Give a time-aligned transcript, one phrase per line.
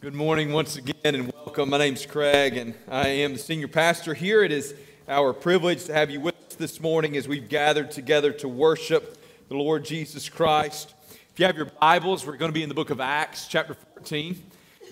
[0.00, 1.68] Good morning once again and welcome.
[1.68, 4.42] My name's Craig and I am the senior pastor here.
[4.42, 4.74] It is
[5.06, 9.22] our privilege to have you with us this morning as we've gathered together to worship
[9.48, 10.94] the Lord Jesus Christ.
[11.10, 13.74] If you have your Bibles, we're going to be in the book of Acts, chapter
[13.74, 14.42] 14.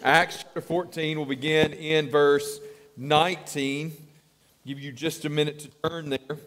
[0.02, 2.60] Acts chapter 14 will begin in verse
[2.98, 3.94] 19.
[4.66, 6.38] Give you just a minute to turn there.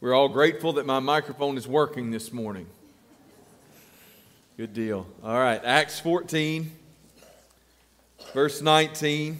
[0.00, 2.66] We're all grateful that my microphone is working this morning.
[4.56, 5.06] Good deal.
[5.22, 6.72] All right, Acts 14
[8.32, 9.38] verse 19.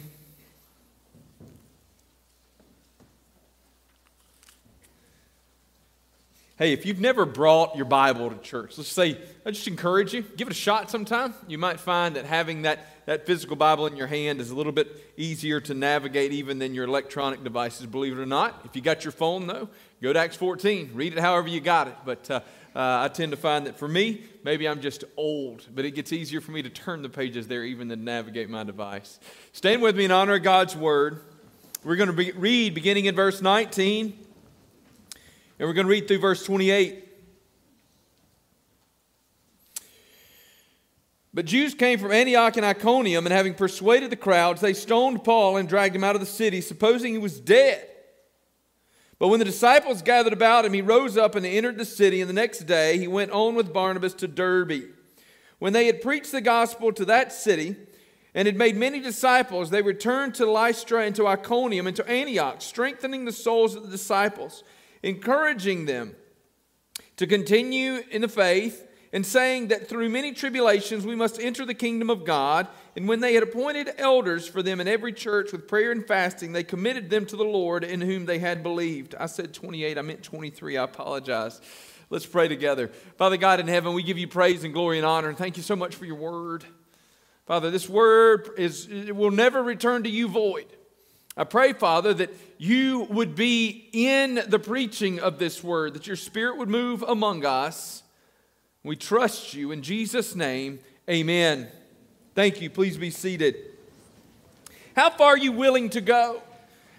[6.59, 10.23] Hey, if you've never brought your Bible to church, let's say, I just encourage you,
[10.23, 11.33] give it a shot sometime.
[11.47, 14.73] You might find that having that, that physical Bible in your hand is a little
[14.73, 18.59] bit easier to navigate even than your electronic devices, believe it or not.
[18.65, 19.69] If you got your phone, though,
[20.01, 20.91] go to Acts 14.
[20.95, 21.95] Read it however you got it.
[22.03, 22.41] But uh,
[22.75, 26.13] uh, I tend to find that for me, maybe I'm just old, but it gets
[26.13, 29.19] easier for me to turn the pages there even than navigate my device.
[29.53, 31.21] Stand with me in honor of God's word.
[31.83, 36.19] We're going to be, read beginning in verse 19, and we're going to read through
[36.19, 37.05] verse 28.
[41.33, 45.57] But Jews came from Antioch and Iconium, and having persuaded the crowds, they stoned Paul
[45.57, 47.87] and dragged him out of the city, supposing he was dead.
[49.19, 52.29] But when the disciples gathered about him, he rose up and entered the city, and
[52.29, 54.93] the next day he went on with Barnabas to Derbe.
[55.59, 57.75] When they had preached the gospel to that city
[58.33, 62.61] and had made many disciples, they returned to Lystra and to Iconium and to Antioch,
[62.61, 64.63] strengthening the souls of the disciples,
[65.03, 66.15] encouraging them
[67.17, 71.73] to continue in the faith and saying that through many tribulations we must enter the
[71.73, 72.67] kingdom of God.
[72.95, 76.51] And when they had appointed elders for them in every church with prayer and fasting,
[76.51, 79.15] they committed them to the Lord in whom they had believed.
[79.19, 80.77] I said 28, I meant 23.
[80.77, 81.61] I apologize.
[82.09, 82.87] Let's pray together.
[83.17, 85.63] Father God in heaven, we give you praise and glory and honor, and thank you
[85.63, 86.65] so much for your word.
[87.45, 90.67] Father, this word is will never return to you void.
[91.37, 96.15] I pray, Father, that you would be in the preaching of this word, that your
[96.15, 98.03] spirit would move among us
[98.83, 99.71] we trust you.
[99.71, 100.79] In Jesus' name,
[101.09, 101.67] amen.
[102.33, 102.69] Thank you.
[102.69, 103.55] Please be seated.
[104.95, 106.41] How far are you willing to go?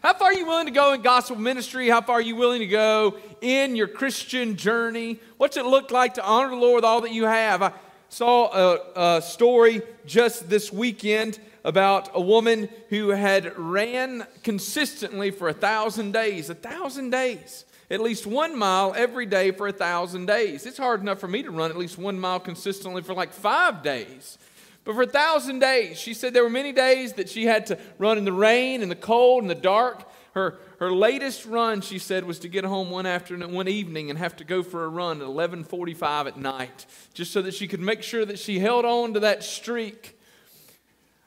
[0.02, 1.88] How far are you willing to go in gospel ministry?
[1.88, 5.18] How far are you willing to go in your Christian journey?
[5.36, 7.62] What's it look like to honor the Lord with all that you have?
[7.62, 7.72] I
[8.08, 15.48] saw a, a story just this weekend about a woman who had ran consistently for
[15.48, 16.50] a thousand days.
[16.50, 20.64] A thousand days at least one mile every day for a thousand days.
[20.64, 23.82] It's hard enough for me to run at least one mile consistently for like five
[23.82, 24.38] days.
[24.84, 27.78] But for a thousand days, she said there were many days that she had to
[27.98, 30.08] run in the rain, and the cold, and the dark.
[30.32, 34.18] Her, her latest run, she said, was to get home one afternoon, one evening, and
[34.18, 37.80] have to go for a run at 11:45 at night, just so that she could
[37.80, 40.16] make sure that she held on to that streak.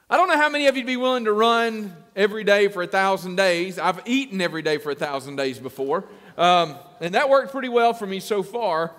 [0.09, 2.87] I don't know how many of you'd be willing to run every day for a
[2.87, 3.77] thousand days.
[3.77, 6.05] I've eaten every day for a thousand days before.
[6.37, 8.91] Um, and that worked pretty well for me so far.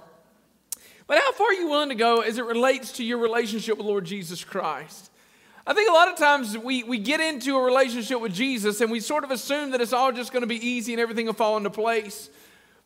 [1.07, 3.87] But how far are you willing to go as it relates to your relationship with
[3.87, 5.11] Lord Jesus Christ?
[5.67, 8.91] I think a lot of times we, we get into a relationship with Jesus and
[8.91, 11.33] we sort of assume that it's all just going to be easy and everything will
[11.33, 12.29] fall into place.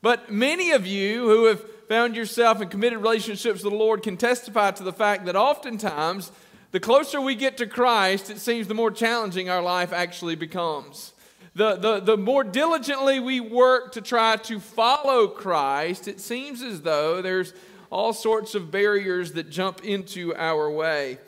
[0.00, 4.16] But many of you who have found yourself in committed relationships with the Lord can
[4.16, 6.30] testify to the fact that oftentimes
[6.70, 11.12] the closer we get to Christ, it seems the more challenging our life actually becomes
[11.54, 16.82] the, the, the more diligently we work to try to follow Christ, it seems as
[16.82, 17.54] though there's
[17.90, 21.18] all sorts of barriers that jump into our way.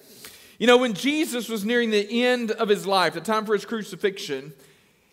[0.59, 3.64] You know, when Jesus was nearing the end of his life, the time for his
[3.64, 4.53] crucifixion,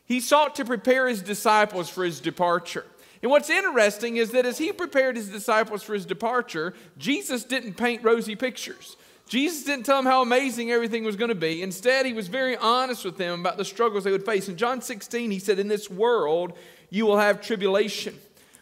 [0.05, 2.85] he sought to prepare his disciples for his departure.
[3.21, 7.75] And what's interesting is that as he prepared his disciples for his departure, Jesus didn't
[7.75, 8.96] paint rosy pictures.
[9.27, 11.61] Jesus didn't tell them how amazing everything was going to be.
[11.61, 14.47] Instead, he was very honest with them about the struggles they would face.
[14.47, 16.53] In John 16, he said, In this world
[16.89, 18.17] you will have tribulation,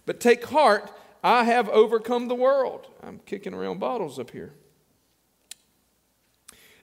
[0.05, 0.91] but take heart,
[1.23, 2.87] I have overcome the world.
[3.03, 4.53] I'm kicking around bottles up here.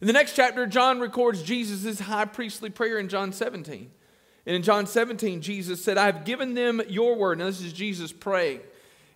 [0.00, 3.90] In the next chapter, John records Jesus' high priestly prayer in John 17.
[4.46, 7.38] And in John 17, Jesus said, I have given them your word.
[7.38, 8.60] Now, this is Jesus praying.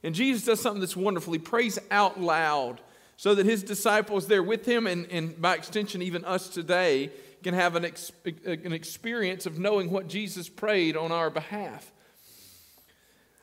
[0.05, 1.33] And Jesus does something that's wonderful.
[1.33, 2.81] He prays out loud
[3.17, 7.11] so that his disciples there with him, and, and by extension, even us today,
[7.43, 8.13] can have an, ex-
[8.45, 11.93] an experience of knowing what Jesus prayed on our behalf.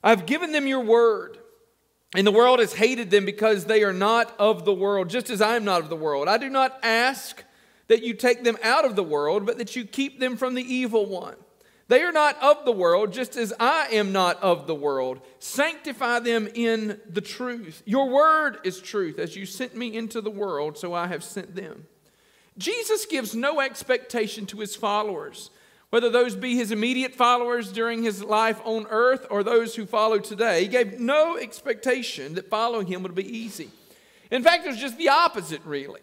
[0.03, 1.37] I've given them your word,
[2.15, 5.41] and the world has hated them because they are not of the world, just as
[5.41, 6.27] I am not of the world.
[6.27, 7.43] I do not ask
[7.87, 10.61] that you take them out of the world, but that you keep them from the
[10.61, 11.35] evil one.
[11.89, 15.19] They are not of the world, just as I am not of the world.
[15.39, 17.83] Sanctify them in the truth.
[17.85, 19.19] Your word is truth.
[19.19, 21.85] As you sent me into the world, so I have sent them.
[22.57, 25.49] Jesus gives no expectation to his followers,
[25.89, 30.19] whether those be his immediate followers during his life on earth or those who follow
[30.19, 30.61] today.
[30.61, 33.69] He gave no expectation that following him would be easy.
[34.31, 36.01] In fact, it was just the opposite, really.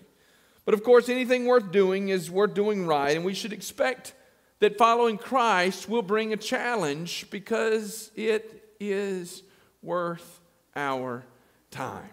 [0.64, 4.12] But of course, anything worth doing is worth doing right, and we should expect
[4.60, 9.42] that following Christ will bring a challenge because it is
[9.82, 10.40] worth
[10.76, 11.24] our
[11.70, 12.10] time.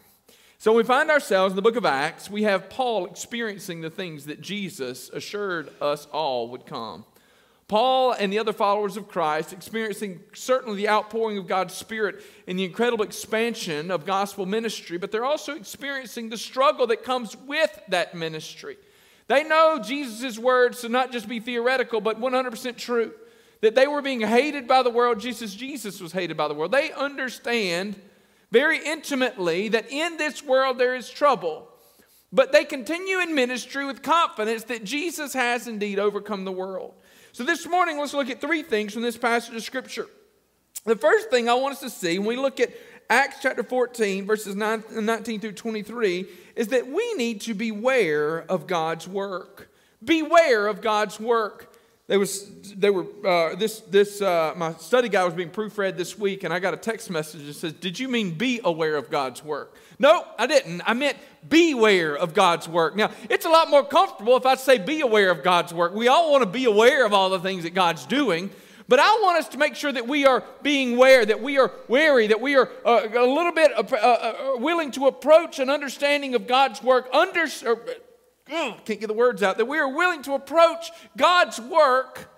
[0.57, 4.25] So we find ourselves in the book of Acts, we have Paul experiencing the things
[4.25, 7.05] that Jesus assured us all would come.
[7.67, 12.57] Paul and the other followers of Christ experiencing certainly the outpouring of God's Spirit and
[12.57, 17.77] the incredible expansion of gospel ministry, but they're also experiencing the struggle that comes with
[17.89, 18.77] that ministry.
[19.27, 23.13] They know Jesus' words to not just be theoretical, but 100% true.
[23.62, 26.71] That they were being hated by the world, Jesus, Jesus was hated by the world.
[26.71, 28.00] They understand
[28.51, 31.68] very intimately that in this world there is trouble,
[32.31, 36.94] but they continue in ministry with confidence that Jesus has indeed overcome the world.
[37.31, 40.07] So this morning, let's look at three things from this passage of Scripture.
[40.85, 42.71] The first thing I want us to see when we look at
[43.09, 49.07] Acts chapter 14, verses 19 through 23, is that we need to beware of God's
[49.07, 49.69] work.
[50.04, 51.74] Beware of God's work.
[52.07, 56.18] There was, they were, uh, this, this, uh, my study guide was being proofread this
[56.18, 59.09] week, and I got a text message that says, Did you mean be aware of
[59.09, 59.75] God's work?
[60.00, 60.81] No, I didn't.
[60.86, 61.18] I meant
[61.48, 62.95] beware of God's work.
[62.95, 65.94] Now, it's a lot more comfortable if I say be aware of God's work.
[65.94, 68.51] We all want to be aware of all the things that God's doing.
[68.87, 71.71] But I want us to make sure that we are being aware, that we are
[71.87, 75.69] wary, that we are uh, a little bit uh, uh, uh willing to approach an
[75.69, 77.09] understanding of God's work.
[77.13, 77.81] Under, or,
[78.51, 79.57] uh, can't get the words out.
[79.57, 82.29] That we are willing to approach God's work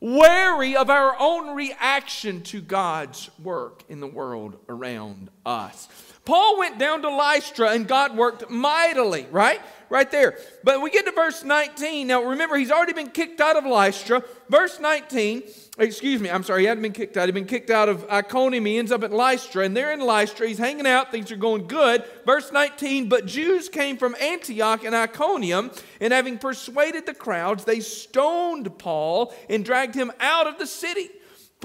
[0.00, 5.88] wary of our own reaction to God's work in the world around us.
[6.26, 9.60] Paul went down to Lystra and God worked mightily, right?
[9.88, 10.36] Right there.
[10.64, 12.08] But we get to verse 19.
[12.08, 14.24] Now remember, he's already been kicked out of Lystra.
[14.48, 15.44] Verse 19,
[15.78, 17.26] excuse me, I'm sorry, he hadn't been kicked out.
[17.26, 18.64] He'd been kicked out of Iconium.
[18.64, 21.68] He ends up at Lystra, and there in Lystra, he's hanging out, things are going
[21.68, 22.04] good.
[22.24, 25.70] Verse 19, but Jews came from Antioch and Iconium,
[26.00, 31.10] and having persuaded the crowds, they stoned Paul and dragged him out of the city.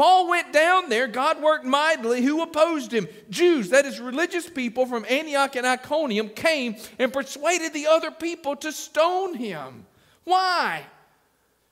[0.01, 2.24] Paul went down there, God worked mightily.
[2.24, 3.07] Who opposed him?
[3.30, 8.56] Jews, that is, religious people from Antioch and Iconium, came and persuaded the other people
[8.56, 9.86] to stone him.
[10.24, 10.86] Why?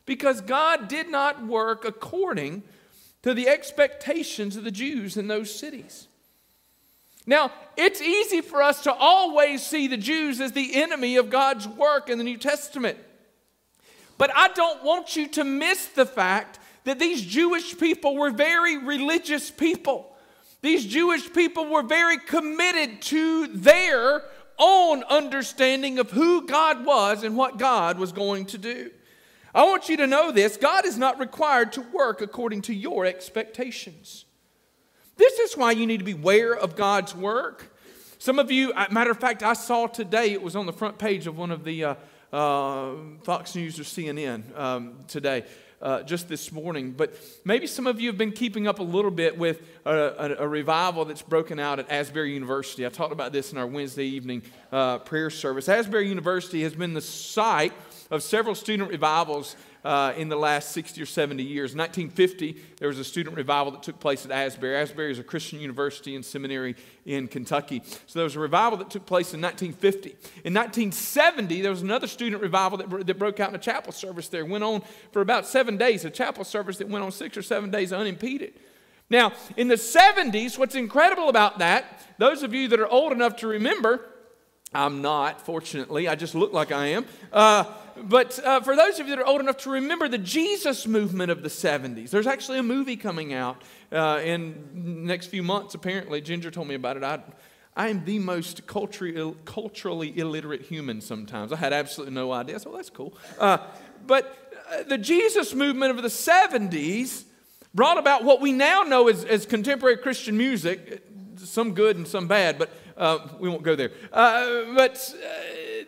[0.06, 2.62] Because God did not work according
[3.24, 6.08] to the expectations of the Jews in those cities.
[7.26, 11.68] Now, it's easy for us to always see the Jews as the enemy of God's
[11.68, 13.00] work in the New Testament.
[14.20, 16.59] But I don't want you to miss the fact
[16.90, 20.12] that these Jewish people were very religious people.
[20.64, 24.24] These Jewish people were very committed to their
[24.58, 28.90] own understanding of who God was and what God was going to do.
[29.54, 33.06] I want you to know this God is not required to work according to your
[33.06, 34.26] expectations.
[35.16, 37.78] This is why you need to be aware of God's work.
[38.18, 41.28] Some of you, matter of fact, I saw today, it was on the front page
[41.28, 41.96] of one of the uh,
[42.34, 45.46] uh, Fox News or CNN um, today
[45.82, 46.92] uh, just this morning.
[46.92, 47.14] But
[47.46, 50.48] maybe some of you have been keeping up a little bit with a, a, a
[50.48, 52.86] revival that's broken out at Asbury University.
[52.86, 55.70] I talked about this in our Wednesday evening uh, prayer service.
[55.70, 57.74] Asbury University has been the site
[58.12, 61.76] of several student revivals uh, in the last 60 or 70 years.
[61.76, 64.76] 1950, there was a student revival that took place at Asbury.
[64.76, 67.82] Asbury is a Christian university and seminary in Kentucky.
[68.06, 70.10] So there was a revival that took place in 1950.
[70.44, 74.28] In 1970, there was another student revival that, that broke out in a chapel service
[74.28, 74.46] there.
[74.46, 74.82] Went on
[75.12, 78.54] for about seven days, a chapel service that went on six or seven days unimpeded.
[79.10, 83.38] Now, in the 70s, what's incredible about that, those of you that are old enough
[83.38, 84.06] to remember,
[84.74, 87.06] I'm not, fortunately, I just look like I am.
[87.34, 87.64] Uh,
[88.04, 91.32] but uh, for those of you that are old enough to remember the Jesus movement
[91.32, 96.22] of the 70s, there's actually a movie coming out uh, in next few months, apparently.
[96.22, 97.04] Ginger told me about it.
[97.04, 97.22] I,
[97.76, 101.52] I am the most culturally, culturally illiterate human sometimes.
[101.52, 103.14] I had absolutely no idea, so that's cool.
[103.40, 103.58] Uh,
[104.06, 107.24] but uh, the Jesus movement of the 70s
[107.74, 111.04] brought about what we now know as, as contemporary Christian music,
[111.38, 113.92] some good and some bad, but uh, we won't go there.
[114.12, 115.16] Uh, but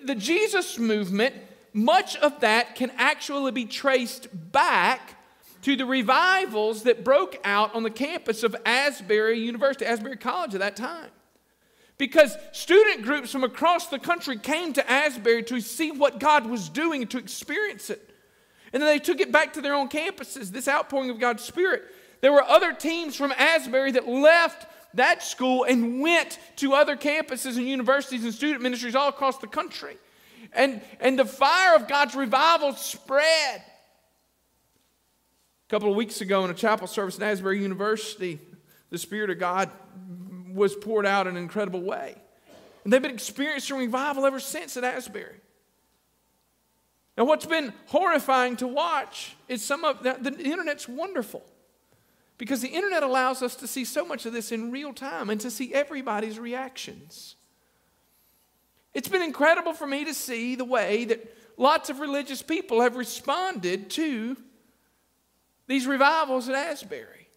[0.06, 1.36] the Jesus movement
[1.74, 5.16] much of that can actually be traced back
[5.62, 10.60] to the revivals that broke out on the campus of Asbury University, Asbury College at
[10.60, 11.10] that time.
[11.98, 16.68] Because student groups from across the country came to Asbury to see what God was
[16.68, 18.10] doing and to experience it.
[18.74, 21.84] And then they took it back to their own campuses, this outpouring of God's Spirit.
[22.22, 27.58] There were other teams from Asbury that left that school and went to other campuses
[27.58, 29.98] and universities and student ministries all across the country.
[30.54, 33.62] And, and the fire of God's revival spread.
[35.68, 38.40] A couple of weeks ago in a chapel service at Asbury University,
[38.90, 39.70] the Spirit of God
[40.54, 42.16] was poured out in an incredible way.
[42.84, 45.38] And they've been experiencing revival ever since at Asbury.
[47.18, 51.44] Now, what's been horrifying to watch is some of the, the internet's wonderful
[52.38, 55.40] because the internet allows us to see so much of this in real time and
[55.42, 57.36] to see everybody's reactions.
[58.94, 62.96] It's been incredible for me to see the way that lots of religious people have
[62.96, 64.36] responded to
[65.68, 67.30] these revivals at Asbury.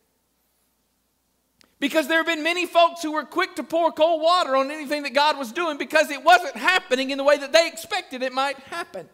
[1.78, 5.02] Because there have been many folks who were quick to pour cold water on anything
[5.02, 8.32] that God was doing because it wasn't happening in the way that they expected it
[8.32, 9.08] might happen.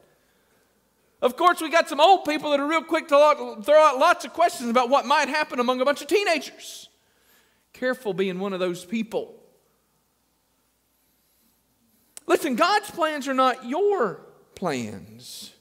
[1.20, 4.25] Of course, we got some old people that are real quick to throw out lots
[4.25, 6.88] of questions about what might happen among a bunch of teenagers.
[7.73, 9.39] Careful being one of those people.
[12.30, 14.20] Listen, God's plans are not your
[14.54, 15.52] plans.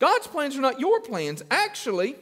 [0.00, 1.44] God's plans are not your plans.
[1.48, 2.16] Actually,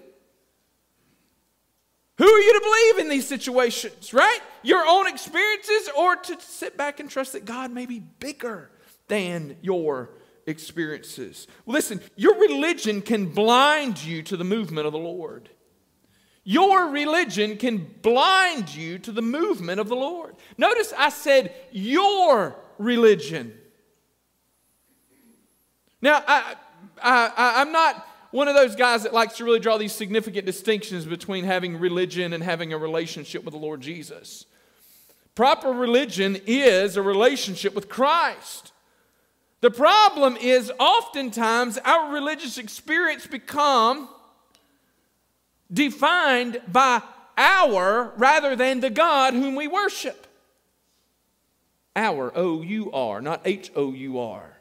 [2.18, 4.40] who are you to believe in these situations, right?
[4.62, 8.70] Your own experiences or to sit back and trust that God may be bigger
[9.06, 10.10] than your
[10.44, 11.46] experiences.
[11.64, 15.48] Listen, your religion can blind you to the movement of the Lord.
[16.44, 20.36] Your religion can blind you to the movement of the Lord.
[20.58, 23.52] Notice I said your religion.
[26.00, 26.54] Now, I,
[27.02, 31.04] I, I'm not one of those guys that likes to really draw these significant distinctions
[31.04, 34.44] between having religion and having a relationship with the Lord Jesus.
[35.34, 38.72] Proper religion is a relationship with Christ.
[39.60, 44.08] The problem is oftentimes our religious experience become
[45.72, 47.02] defined by
[47.36, 50.27] our rather than the God whom we worship.
[51.98, 54.56] Our, O U R, not H O U R.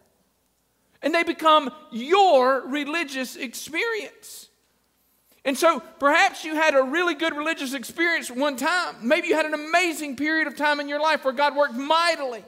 [1.04, 4.50] And they become your religious experience.
[5.46, 8.96] And so perhaps you had a really good religious experience one time.
[9.02, 12.44] Maybe you had an amazing period of time in your life where God worked mightily.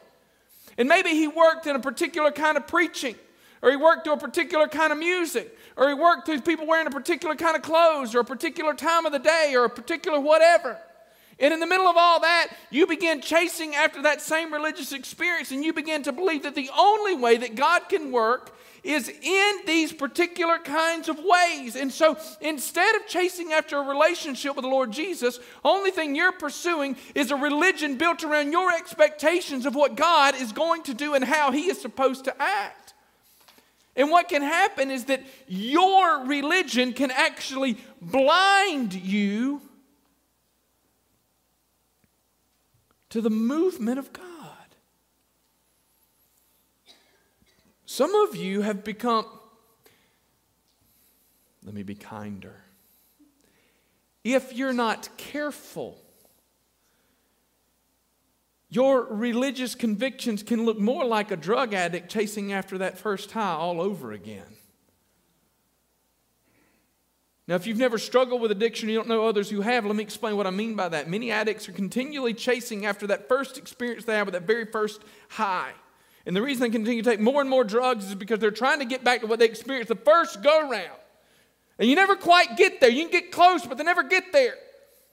[0.78, 3.16] And maybe he worked in a particular kind of preaching,
[3.62, 6.88] or he worked through a particular kind of music, or he worked through people wearing
[6.88, 10.20] a particular kind of clothes, or a particular time of the day, or a particular
[10.20, 10.80] whatever.
[11.40, 15.52] And in the middle of all that, you begin chasing after that same religious experience,
[15.52, 19.54] and you begin to believe that the only way that God can work is in
[19.66, 21.76] these particular kinds of ways.
[21.76, 26.32] And so instead of chasing after a relationship with the Lord Jesus, only thing you're
[26.32, 31.14] pursuing is a religion built around your expectations of what God is going to do
[31.14, 32.94] and how he is supposed to act.
[33.96, 39.62] And what can happen is that your religion can actually blind you
[43.10, 44.26] to the movement of God.
[47.86, 49.26] Some of you have become,
[51.66, 52.56] let me be kinder.
[54.24, 55.98] If you're not careful,
[58.70, 63.54] your religious convictions can look more like a drug addict chasing after that first high
[63.54, 64.59] all over again.
[67.50, 70.04] Now, if you've never struggled with addiction, you don't know others who have, let me
[70.04, 71.10] explain what I mean by that.
[71.10, 75.02] Many addicts are continually chasing after that first experience they have with that very first
[75.30, 75.72] high.
[76.28, 78.78] And the reason they continue to take more and more drugs is because they're trying
[78.80, 81.00] to get back to what they experienced the first go round.
[81.80, 82.90] And you never quite get there.
[82.92, 84.54] You can get close, but they never get there.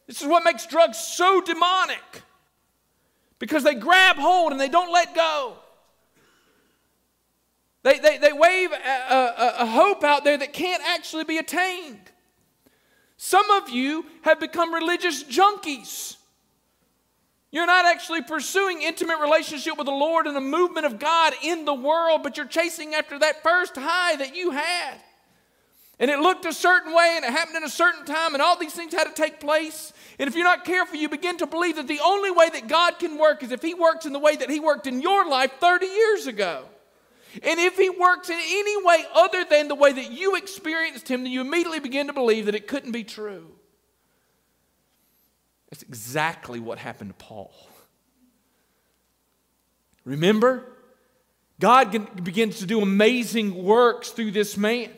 [0.07, 2.23] This is what makes drugs so demonic
[3.38, 5.55] because they grab hold and they don't let go.
[7.83, 12.12] They, they, they wave a, a, a hope out there that can't actually be attained.
[13.16, 16.16] Some of you have become religious junkies.
[17.50, 21.64] You're not actually pursuing intimate relationship with the Lord and the movement of God in
[21.64, 25.00] the world, but you're chasing after that first high that you had.
[25.99, 28.58] And it looked a certain way and it happened in a certain time, and all
[28.58, 29.94] these things had to take place.
[30.18, 32.99] And if you're not careful, you begin to believe that the only way that God
[32.99, 35.52] can work is if He works in the way that He worked in your life
[35.58, 36.64] 30 years ago.
[37.43, 41.23] And if He works in any way other than the way that you experienced Him,
[41.25, 43.52] then you immediately begin to believe that it couldn't be true.
[45.71, 47.52] That's exactly what happened to Paul.
[50.05, 50.64] Remember?
[51.59, 54.90] God begins to do amazing works through this man.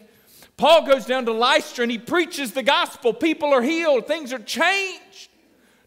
[0.57, 3.14] Paul goes down to Lystra and he preaches the gospel.
[3.14, 5.27] People are healed, things are changed.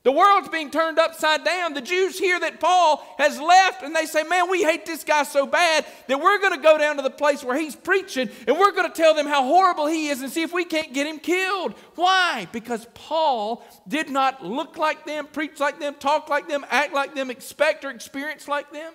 [0.04, 1.76] The world's being turned upside down.
[1.76, 5.22] The Jews hear that Paul has left and they say, Man, we hate this guy
[5.24, 8.58] so bad that we're going to go down to the place where he's preaching and
[8.58, 11.06] we're going to tell them how horrible he is and see if we can't get
[11.06, 11.74] him killed.
[11.94, 12.48] Why?
[12.52, 17.14] Because Paul did not look like them, preach like them, talk like them, act like
[17.14, 18.94] them, expect or experience like them.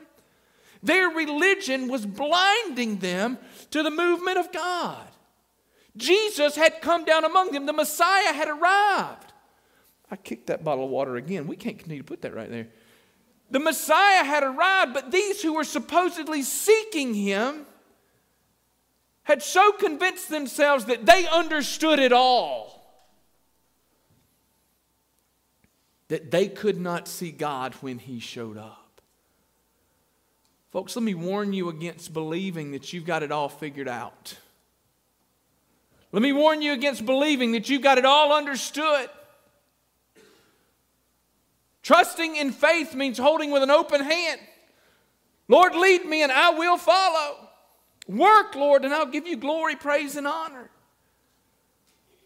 [0.82, 3.38] Their religion was blinding them
[3.70, 5.06] to the movement of God.
[5.96, 9.32] Jesus had come down among them, the Messiah had arrived.
[10.10, 11.46] I kicked that bottle of water again.
[11.46, 12.68] We can't continue to put that right there.
[13.50, 17.66] The Messiah had arrived, but these who were supposedly seeking him
[19.22, 22.76] had so convinced themselves that they understood it all
[26.08, 29.00] that they could not see God when he showed up.
[30.70, 34.36] Folks, let me warn you against believing that you've got it all figured out.
[36.12, 39.08] Let me warn you against believing that you've got it all understood.
[41.86, 44.40] Trusting in faith means holding with an open hand.
[45.46, 47.48] Lord, lead me and I will follow.
[48.08, 50.68] Work, Lord, and I'll give you glory, praise, and honor.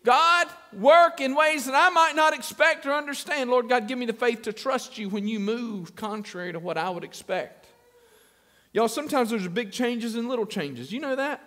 [0.03, 3.51] God, work in ways that I might not expect or understand.
[3.51, 6.79] Lord God, give me the faith to trust you when you move contrary to what
[6.79, 7.67] I would expect.
[8.73, 10.91] Y'all, sometimes there's big changes and little changes.
[10.91, 11.47] You know that?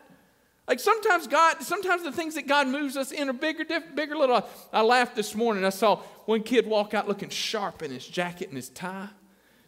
[0.67, 4.15] Like sometimes God, sometimes the things that God moves us in are bigger, diff, bigger,
[4.15, 4.47] little.
[4.71, 5.65] I laughed this morning.
[5.65, 9.09] I saw one kid walk out looking sharp in his jacket and his tie.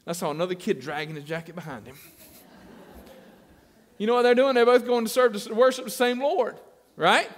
[0.07, 1.97] I saw another kid dragging his jacket behind him.
[3.97, 4.55] you know what they're doing?
[4.55, 6.57] They're both going to serve to worship the same Lord,
[6.95, 7.29] right?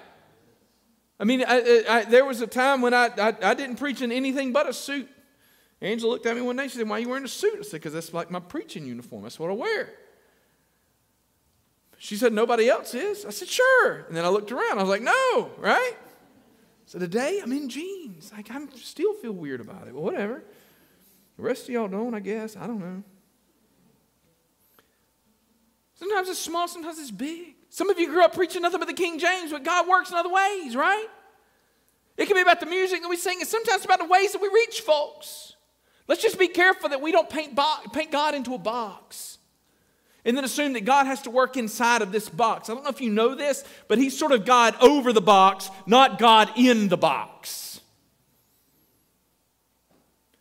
[1.19, 4.53] I mean, I, I, there was a time when I, I, didn't preach in anything
[4.53, 5.09] but a suit.
[5.81, 6.67] Angela looked at me one day.
[6.67, 7.55] She said, Why are you wearing a suit?
[7.59, 9.23] I said, Because that's like my preaching uniform.
[9.23, 9.89] That's what I wear.
[11.97, 13.25] She said, Nobody else is.
[13.25, 14.05] I said, Sure.
[14.07, 14.77] And then I looked around.
[14.77, 15.93] I was like, No, right?
[16.85, 18.31] So today I'm in jeans.
[18.31, 20.43] Like, I still feel weird about it, but whatever.
[21.35, 22.55] The rest of y'all don't, I guess.
[22.55, 23.03] I don't know.
[25.95, 27.55] Sometimes it's small, sometimes it's big.
[27.69, 30.15] Some of you grew up preaching nothing but the King James, but God works in
[30.15, 31.07] other ways, right?
[32.15, 34.41] It can be about the music that we sing, and sometimes about the ways that
[34.41, 35.55] we reach folks.
[36.07, 39.36] Let's just be careful that we don't paint, bo- paint God into a box
[40.27, 42.69] and then assume that God has to work inside of this box.
[42.69, 45.71] I don't know if you know this, but He's sort of God over the box,
[45.87, 47.81] not God in the box.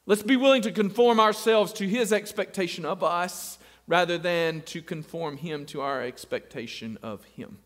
[0.05, 5.37] Let's be willing to conform ourselves to His expectation of us rather than to conform
[5.37, 7.59] him to our expectation of him.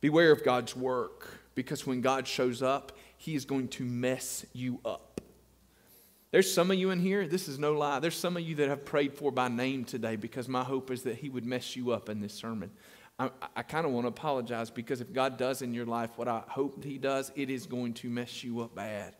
[0.00, 4.80] Beware of God's work because when God shows up, he is going to mess you
[4.84, 5.11] up.
[6.32, 8.00] There's some of you in here, this is no lie.
[8.00, 11.02] There's some of you that have prayed for by name today because my hope is
[11.02, 12.70] that he would mess you up in this sermon.
[13.18, 16.28] I, I kind of want to apologize because if God does in your life what
[16.28, 19.14] I hope he does, it is going to mess you up bad.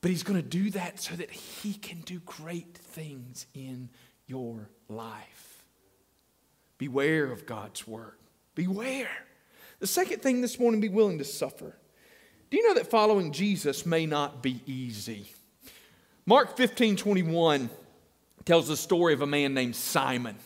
[0.00, 3.88] But he's going to do that so that he can do great things in
[4.26, 5.64] your life.
[6.76, 8.18] Beware of God's word.
[8.56, 9.08] Beware.
[9.78, 11.76] The second thing this morning, be willing to suffer.
[12.54, 15.26] Do you know that following Jesus may not be easy?
[16.24, 17.68] Mark 15 21
[18.44, 20.36] tells the story of a man named Simon.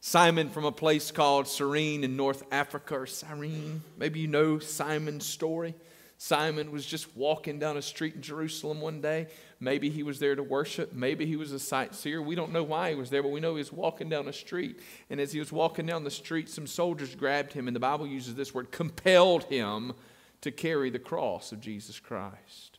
[0.00, 3.82] Simon from a place called Cyrene in North Africa, or Cyrene.
[3.98, 5.74] Maybe you know Simon's story.
[6.18, 9.26] Simon was just walking down a street in Jerusalem one day.
[9.58, 10.92] Maybe he was there to worship.
[10.92, 12.22] Maybe he was a sightseer.
[12.22, 14.32] We don't know why he was there, but we know he was walking down a
[14.32, 14.78] street.
[15.08, 18.06] And as he was walking down the street, some soldiers grabbed him, and the Bible
[18.06, 19.94] uses this word compelled him
[20.40, 22.78] to carry the cross of Jesus Christ.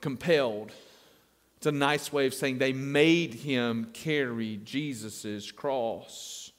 [0.00, 0.72] Compelled.
[1.56, 6.52] It's a nice way of saying they made him carry Jesus' cross.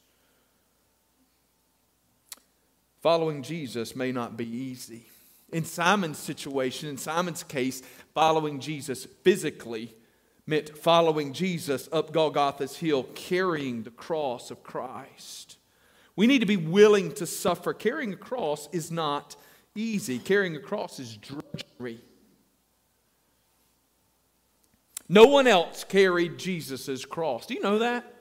[3.01, 5.05] Following Jesus may not be easy.
[5.53, 7.83] In Simon's situation, in Simon's case,
[8.15, 9.93] following Jesus physically
[10.47, 15.57] meant following Jesus up Golgotha's hill, carrying the cross of Christ.
[16.15, 17.73] We need to be willing to suffer.
[17.73, 19.35] Carrying a cross is not
[19.75, 22.01] easy, carrying a cross is drudgery.
[25.07, 27.45] No one else carried Jesus' cross.
[27.45, 28.11] Do you know that?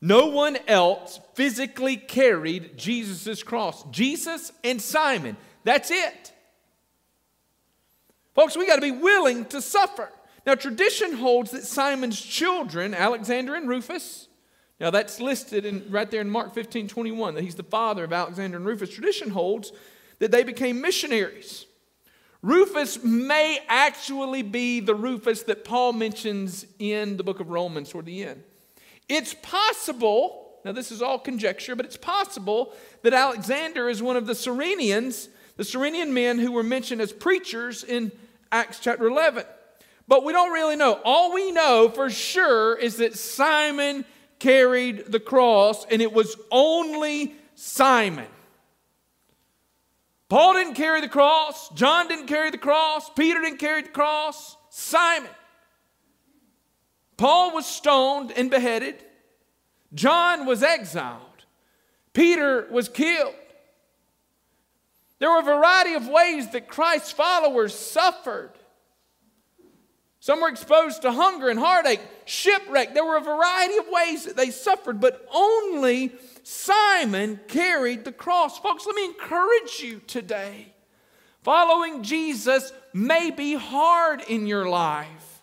[0.00, 3.84] No one else physically carried Jesus' cross.
[3.90, 5.36] Jesus and Simon.
[5.64, 6.32] That's it.
[8.34, 10.10] Folks, we got to be willing to suffer.
[10.46, 14.28] Now, tradition holds that Simon's children, Alexander and Rufus,
[14.78, 18.12] now that's listed in, right there in Mark 15 21, that he's the father of
[18.12, 18.90] Alexander and Rufus.
[18.90, 19.72] Tradition holds
[20.18, 21.66] that they became missionaries.
[22.42, 28.06] Rufus may actually be the Rufus that Paul mentions in the book of Romans toward
[28.06, 28.42] the end.
[29.08, 32.72] It's possible, now this is all conjecture, but it's possible
[33.02, 37.84] that Alexander is one of the Cyrenians the Cyrenian men who were mentioned as preachers
[37.84, 38.10] in
[38.50, 39.44] Acts chapter 11.
[40.06, 41.00] But we don't really know.
[41.04, 44.04] All we know for sure is that Simon
[44.38, 48.26] carried the cross, and it was only Simon.
[50.34, 54.56] Paul didn't carry the cross, John didn't carry the cross, Peter didn't carry the cross,
[54.68, 55.30] Simon.
[57.16, 58.96] Paul was stoned and beheaded.
[59.94, 61.44] John was exiled.
[62.14, 63.36] Peter was killed.
[65.20, 68.50] There were a variety of ways that Christ's followers suffered.
[70.18, 72.92] Some were exposed to hunger and heartache, shipwreck.
[72.92, 76.12] There were a variety of ways that they suffered, but only
[76.44, 78.58] Simon carried the cross.
[78.58, 80.74] Folks, let me encourage you today.
[81.42, 85.42] Following Jesus may be hard in your life.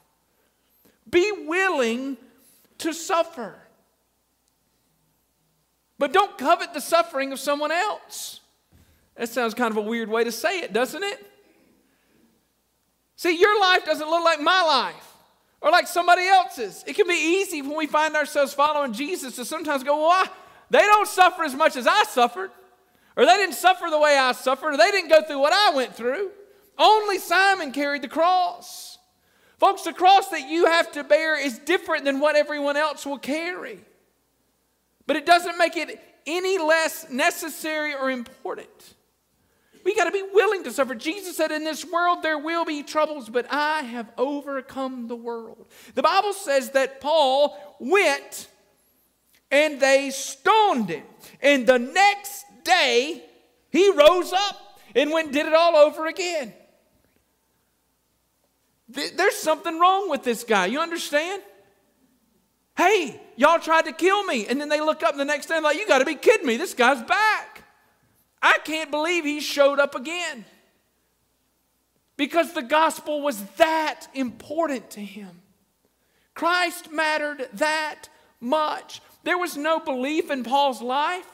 [1.09, 2.17] Be willing
[2.77, 3.55] to suffer.
[5.97, 8.39] But don't covet the suffering of someone else.
[9.15, 11.27] That sounds kind of a weird way to say it, doesn't it?
[13.15, 15.13] See, your life doesn't look like my life
[15.61, 16.83] or like somebody else's.
[16.85, 20.27] It can be easy when we find ourselves following Jesus to sometimes go, well,
[20.71, 22.49] they don't suffer as much as I suffered,
[23.17, 25.75] or they didn't suffer the way I suffered, or they didn't go through what I
[25.75, 26.31] went through.
[26.77, 28.97] Only Simon carried the cross.
[29.60, 33.19] Folks, the cross that you have to bear is different than what everyone else will
[33.19, 33.79] carry.
[35.05, 38.95] But it doesn't make it any less necessary or important.
[39.84, 40.95] We got to be willing to suffer.
[40.95, 45.67] Jesus said, In this world there will be troubles, but I have overcome the world.
[45.95, 48.47] The Bible says that Paul went
[49.51, 51.03] and they stoned him.
[51.41, 53.23] And the next day
[53.69, 56.53] he rose up and went and did it all over again.
[58.87, 60.65] There's something wrong with this guy.
[60.65, 61.41] You understand?
[62.75, 64.47] Hey, y'all tried to kill me.
[64.47, 66.45] And then they look up the next day and like, you got to be kidding
[66.45, 66.57] me.
[66.57, 67.63] This guy's back.
[68.41, 70.45] I can't believe he showed up again.
[72.17, 75.41] Because the gospel was that important to him.
[76.33, 78.09] Christ mattered that
[78.39, 79.01] much.
[79.23, 81.27] There was no belief in Paul's life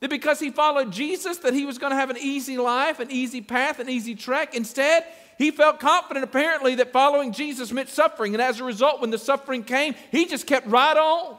[0.00, 3.10] that because he followed Jesus that he was going to have an easy life, an
[3.10, 4.54] easy path, an easy trek.
[4.54, 5.04] Instead,
[5.38, 8.34] he felt confident apparently that following Jesus meant suffering.
[8.34, 11.38] And as a result, when the suffering came, he just kept right on.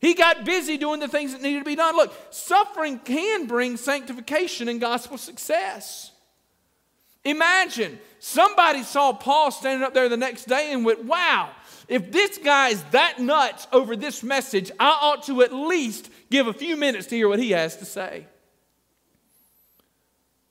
[0.00, 1.94] He got busy doing the things that needed to be done.
[1.94, 6.10] Look, suffering can bring sanctification and gospel success.
[7.24, 11.50] Imagine somebody saw Paul standing up there the next day and went, Wow,
[11.88, 16.46] if this guy is that nuts over this message, I ought to at least give
[16.46, 18.26] a few minutes to hear what he has to say.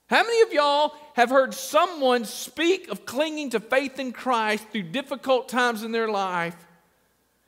[0.07, 4.83] How many of y'all have heard someone speak of clinging to faith in Christ through
[4.83, 6.55] difficult times in their life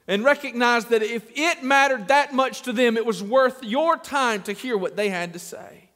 [0.08, 4.44] and recognize that if it mattered that much to them, it was worth your time
[4.44, 5.90] to hear what they had to say?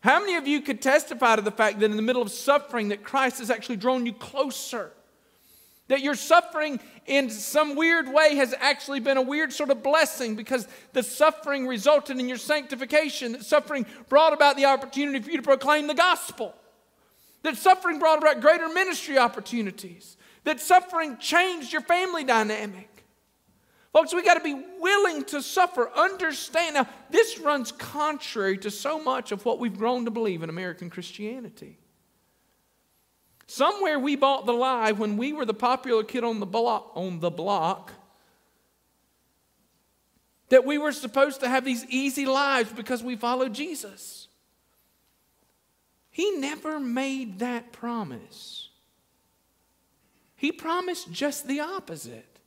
[0.00, 2.88] How many of you could testify to the fact that in the middle of suffering
[2.88, 4.92] that Christ has actually drawn you closer?
[5.88, 10.34] That your suffering in some weird way has actually been a weird sort of blessing
[10.34, 13.32] because the suffering resulted in your sanctification.
[13.32, 16.54] That suffering brought about the opportunity for you to proclaim the gospel.
[17.42, 20.16] That suffering brought about greater ministry opportunities.
[20.44, 22.88] That suffering changed your family dynamic.
[23.92, 25.90] Folks, we got to be willing to suffer.
[25.94, 26.74] Understand.
[26.74, 30.90] Now, this runs contrary to so much of what we've grown to believe in American
[30.90, 31.78] Christianity.
[33.46, 37.20] Somewhere we bought the lie when we were the popular kid on the block, on
[37.20, 37.92] the block
[40.48, 44.28] that we were supposed to have these easy lives because we followed Jesus.
[46.10, 48.68] He never made that promise.
[50.36, 52.38] He promised just the opposite.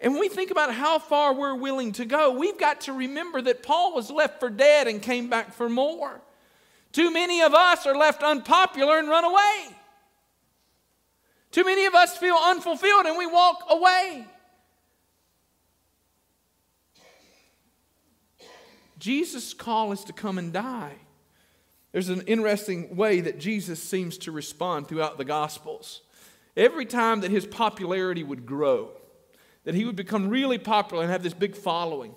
[0.00, 3.40] And when we think about how far we're willing to go, we've got to remember
[3.42, 6.20] that Paul was left for dead and came back for more.
[6.92, 9.76] Too many of us are left unpopular and run away.
[11.56, 14.26] Too many of us feel unfulfilled and we walk away.
[18.98, 20.96] Jesus' call is to come and die.
[21.92, 26.02] There's an interesting way that Jesus seems to respond throughout the Gospels.
[26.58, 28.90] Every time that his popularity would grow,
[29.64, 32.14] that he would become really popular and have this big following,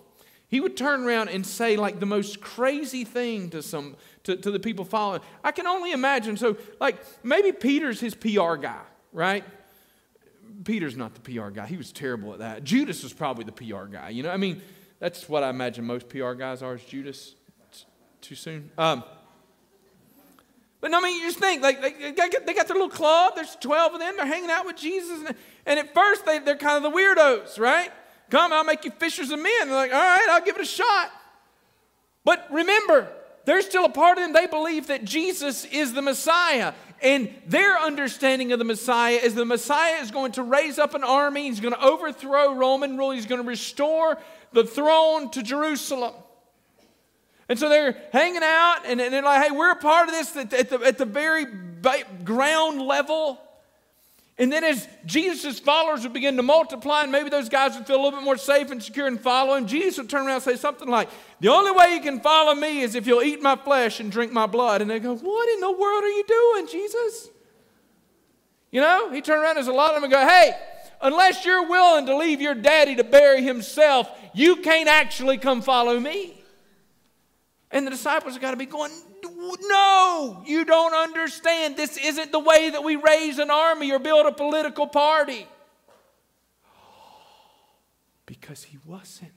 [0.49, 4.51] he would turn around and say like the most crazy thing to some to, to
[4.51, 5.21] the people following.
[5.45, 6.35] I can only imagine.
[6.35, 8.81] So, like maybe Peter's his PR guy
[9.13, 9.43] right?
[10.63, 11.65] Peter's not the PR guy.
[11.65, 12.63] He was terrible at that.
[12.63, 14.09] Judas was probably the PR guy.
[14.09, 14.61] You know, I mean,
[14.99, 16.75] that's what I imagine most PR guys are.
[16.75, 17.35] Is Judas
[17.69, 17.85] it's
[18.21, 18.71] too soon?
[18.77, 19.03] Um,
[20.81, 23.33] but no, I mean, you just think like they got, they got their little club.
[23.35, 24.15] There's twelve of them.
[24.17, 27.59] They're hanging out with Jesus, and, and at first they, they're kind of the weirdos,
[27.59, 27.91] right?
[28.29, 29.67] Come, I'll make you fishers of men.
[29.67, 31.11] They're like, all right, I'll give it a shot.
[32.23, 33.07] But remember,
[33.45, 36.73] there's still a part of them, they believe that Jesus is the Messiah.
[37.01, 41.03] And their understanding of the Messiah is the Messiah is going to raise up an
[41.03, 44.17] army, he's going to overthrow Roman rule, he's going to restore
[44.51, 46.13] the throne to Jerusalem.
[47.47, 50.69] And so they're hanging out, and, they're like, hey, we're a part of this at,
[50.69, 51.45] the, at the very
[52.23, 53.41] ground level.
[54.39, 57.97] And then as Jesus' followers would begin to multiply, and maybe those guys would feel
[57.97, 60.43] a little bit more safe and secure and follow him, Jesus would turn around and
[60.43, 61.09] say something like,
[61.41, 64.31] The only way you can follow me is if you'll eat my flesh and drink
[64.31, 64.81] my blood.
[64.81, 67.29] And they go, What in the world are you doing, Jesus?
[68.71, 70.57] You know, he turned around, there's a lot of them and go, Hey,
[71.01, 75.99] unless you're willing to leave your daddy to bury himself, you can't actually come follow
[75.99, 76.41] me.
[77.71, 78.91] And the disciples have got to be going,
[79.39, 81.77] No, you don't understand.
[81.77, 85.47] This isn't the way that we raise an army or build a political party.
[88.25, 89.31] Because he wasn't.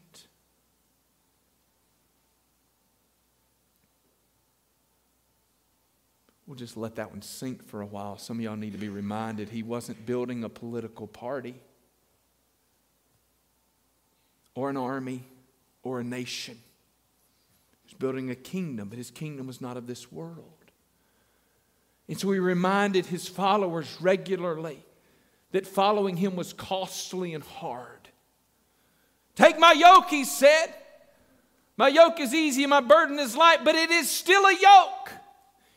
[6.46, 8.18] We'll just let that one sink for a while.
[8.18, 11.54] Some of y'all need to be reminded he wasn't building a political party
[14.56, 15.22] or an army
[15.84, 16.58] or a nation
[18.02, 20.72] building a kingdom, but his kingdom was not of this world.
[22.08, 24.84] And so he reminded his followers regularly
[25.52, 28.08] that following him was costly and hard.
[29.36, 30.74] Take my yoke, he said.
[31.76, 35.12] My yoke is easy my burden is light, but it is still a yoke.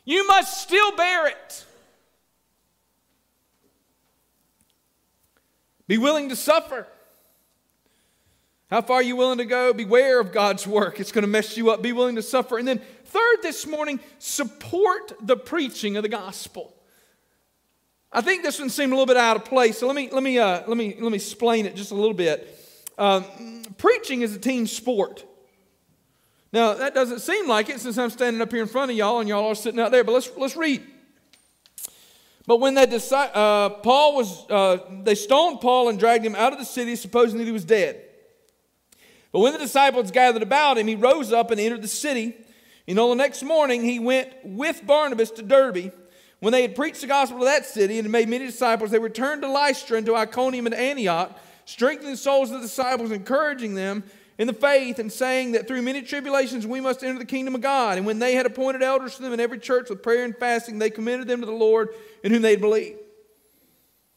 [0.04, 1.64] You must still bear it.
[5.86, 6.88] Be willing to suffer.
[8.70, 9.72] How far are you willing to go?
[9.72, 10.98] Beware of God's work.
[10.98, 11.82] It's going to mess you up.
[11.82, 12.58] Be willing to suffer.
[12.58, 16.74] And then, third, this morning, support the preaching of the gospel.
[18.12, 20.22] I think this one seemed a little bit out of place, so let me, let
[20.22, 22.58] me, uh, let me, let me explain it just a little bit.
[22.98, 23.24] Um,
[23.78, 25.24] preaching is a team sport.
[26.52, 29.20] Now, that doesn't seem like it since I'm standing up here in front of y'all
[29.20, 30.82] and y'all are sitting out there, but let's, let's read.
[32.46, 36.52] But when they decided, uh, Paul was, uh, they stoned Paul and dragged him out
[36.52, 38.02] of the city, supposing that he was dead.
[39.36, 42.34] But when the disciples gathered about him, he rose up and entered the city.
[42.86, 45.92] You know, the next morning he went with Barnabas to Derbe.
[46.40, 49.42] When they had preached the gospel to that city and made many disciples, they returned
[49.42, 54.04] to Lystra and to Iconium and Antioch, strengthening the souls of the disciples, encouraging them
[54.38, 57.60] in the faith, and saying that through many tribulations we must enter the kingdom of
[57.60, 57.98] God.
[57.98, 60.78] And when they had appointed elders to them in every church with prayer and fasting,
[60.78, 61.90] they commended them to the Lord
[62.24, 63.00] in whom they believed.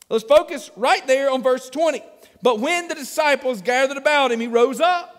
[0.08, 2.02] Let's focus right there on verse 20.
[2.41, 5.15] But when the disciples gathered about him, he rose up.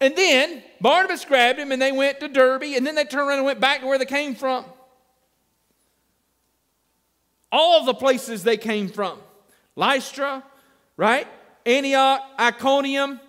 [0.00, 3.38] And then Barnabas grabbed him and they went to Derbe, and then they turned around
[3.38, 4.64] and went back to where they came from.
[7.52, 9.18] All the places they came from
[9.76, 10.42] Lystra,
[10.96, 11.26] right?
[11.64, 13.20] Antioch, Iconium.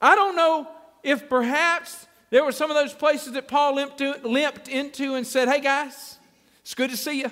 [0.00, 0.68] I don't know
[1.02, 5.26] if perhaps there were some of those places that Paul limped, to, limped into and
[5.26, 6.18] said, Hey guys,
[6.60, 7.30] it's good to see you.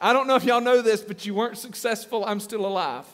[0.00, 2.24] I don't know if y'all know this, but you weren't successful.
[2.24, 3.06] I'm still alive.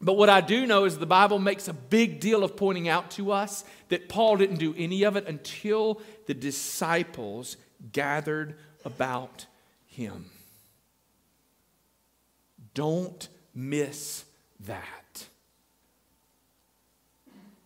[0.00, 3.10] But what I do know is the Bible makes a big deal of pointing out
[3.12, 7.56] to us that Paul didn't do any of it until the disciples
[7.92, 9.46] gathered about
[9.86, 10.30] him.
[12.74, 14.24] Don't miss
[14.60, 15.26] that.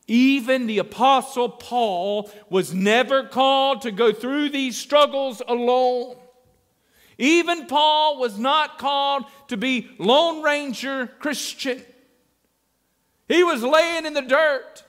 [0.08, 6.16] Even the Apostle Paul was never called to go through these struggles alone.
[7.18, 11.82] Even Paul was not called to be Lone Ranger Christian.
[13.28, 14.82] He was laying in the dirt,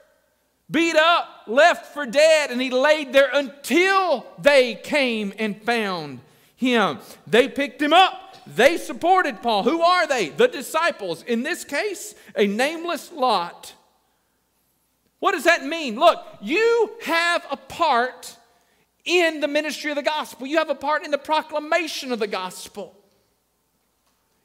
[0.69, 6.19] beat up, left for dead, and he laid there until they came and found
[6.55, 6.99] him.
[7.27, 8.38] They picked him up.
[8.45, 9.63] They supported Paul.
[9.63, 10.29] Who are they?
[10.29, 11.23] The disciples.
[11.23, 13.73] In this case, a nameless lot.
[15.19, 15.97] What does that mean?
[15.97, 18.38] Look, you have a part
[19.06, 22.28] in the ministry of the gospel, you have a part in the proclamation of the
[22.28, 22.96] gospel.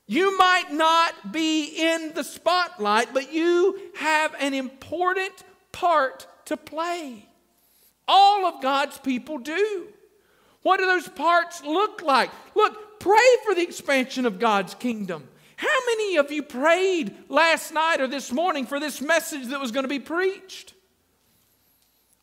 [0.06, 5.34] You might not be in the spotlight, but you have an important
[5.70, 7.26] part to play.
[8.08, 9.88] All of God's people do.
[10.62, 12.30] What do those parts look like?
[12.54, 15.28] Look, pray for the expansion of God's kingdom.
[15.56, 19.72] How many of you prayed last night or this morning for this message that was
[19.72, 20.72] going to be preached?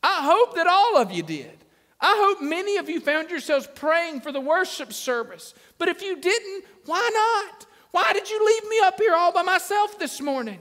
[0.02, 1.65] I hope that all of you did.
[2.00, 5.54] I hope many of you found yourselves praying for the worship service.
[5.78, 7.66] But if you didn't, why not?
[7.92, 10.60] Why did you leave me up here all by myself this morning?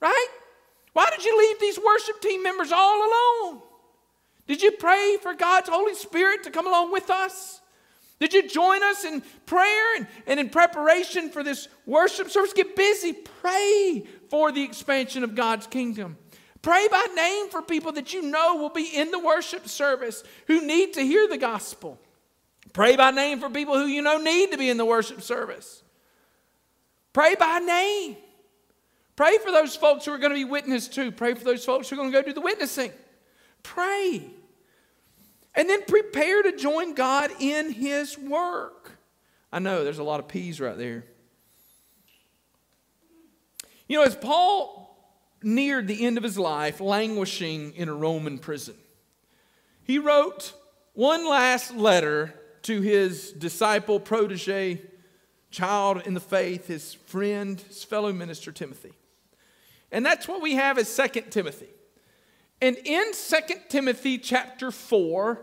[0.00, 0.28] Right?
[0.92, 3.62] Why did you leave these worship team members all alone?
[4.48, 7.60] Did you pray for God's Holy Spirit to come along with us?
[8.18, 12.52] Did you join us in prayer and, and in preparation for this worship service?
[12.52, 13.12] Get busy.
[13.12, 16.18] Pray for the expansion of God's kingdom.
[16.62, 20.66] Pray by name for people that you know will be in the worship service who
[20.66, 21.98] need to hear the gospel.
[22.72, 25.82] Pray by name for people who you know need to be in the worship service.
[27.12, 28.16] Pray by name.
[29.16, 31.10] Pray for those folks who are going to be witnessed to.
[31.10, 32.92] Pray for those folks who are going to go do the witnessing.
[33.62, 34.30] Pray.
[35.54, 38.92] And then prepare to join God in His work.
[39.52, 41.04] I know there's a lot of P's right there.
[43.88, 44.79] You know, as Paul
[45.42, 48.76] neared the end of his life, languishing in a Roman prison,
[49.82, 50.52] he wrote
[50.94, 54.82] one last letter to his disciple, protege,
[55.50, 58.92] child in the faith, his friend, his fellow minister, Timothy.
[59.90, 61.68] And that's what we have as Second Timothy.
[62.62, 65.40] And in Second Timothy chapter 4,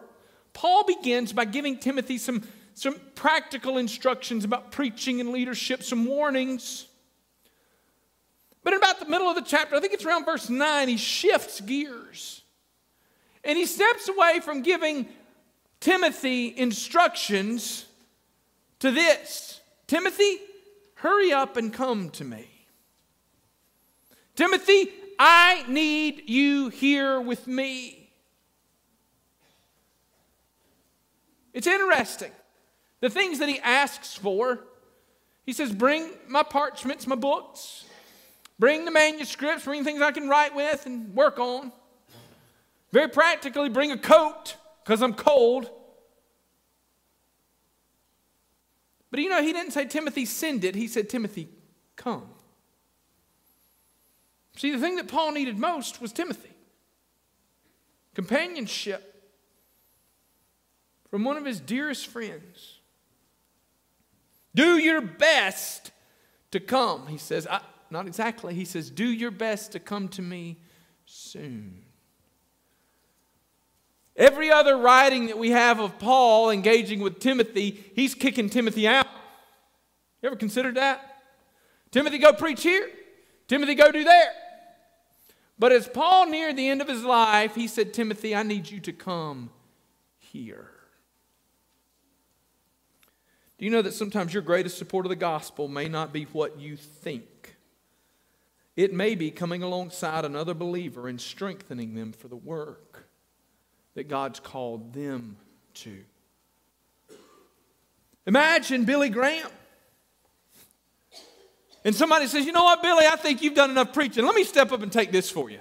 [0.54, 6.88] Paul begins by giving Timothy some, some practical instructions about preaching and leadership, some warnings.
[8.68, 10.98] But in about the middle of the chapter, I think it's around verse 9, he
[10.98, 12.42] shifts gears.
[13.46, 15.08] And he steps away from giving
[15.80, 17.86] Timothy instructions
[18.80, 20.40] to this Timothy,
[20.96, 22.50] hurry up and come to me.
[24.36, 28.12] Timothy, I need you here with me.
[31.54, 32.34] It's interesting.
[33.00, 34.60] The things that he asks for,
[35.46, 37.86] he says, Bring my parchments, my books,
[38.60, 41.72] bring the manuscripts, bring things I can write with and work on.
[42.92, 45.70] Very practically, bring a coat because I'm cold.
[49.12, 50.76] But you know, he didn't say, Timothy, send it.
[50.76, 51.50] He said, Timothy,
[51.96, 52.24] come.
[54.56, 56.50] See, the thing that Paul needed most was Timothy
[58.16, 59.32] companionship
[61.12, 62.80] from one of his dearest friends.
[64.56, 65.92] Do your best
[66.50, 67.06] to come.
[67.06, 67.48] He says,
[67.92, 68.54] not exactly.
[68.54, 70.58] He says, do your best to come to me
[71.06, 71.84] soon.
[74.16, 79.06] Every other writing that we have of Paul engaging with Timothy, he's kicking Timothy out.
[80.22, 81.22] You ever considered that?
[81.92, 82.90] Timothy, go preach here.
[83.48, 84.32] Timothy, go do there.
[85.60, 88.80] But as Paul neared the end of his life, he said, Timothy, I need you
[88.82, 89.52] to come
[90.18, 90.72] here.
[93.58, 96.60] Do you know that sometimes your greatest support of the gospel may not be what
[96.60, 97.26] you think?
[98.78, 103.10] It may be coming alongside another believer and strengthening them for the work
[103.96, 105.38] that God's called them
[105.74, 106.04] to.
[108.28, 109.50] Imagine Billy Graham.
[111.84, 114.24] And somebody says, You know what, Billy, I think you've done enough preaching.
[114.24, 115.60] Let me step up and take this for you.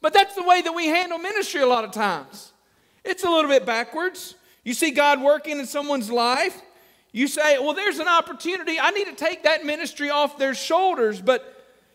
[0.00, 2.52] But that's the way that we handle ministry a lot of times.
[3.04, 4.34] It's a little bit backwards.
[4.64, 6.60] You see God working in someone's life,
[7.14, 8.78] you say, Well, there's an opportunity.
[8.78, 11.20] I need to take that ministry off their shoulders.
[11.20, 11.48] But